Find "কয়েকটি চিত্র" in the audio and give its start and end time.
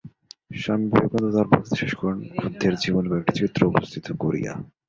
3.11-3.59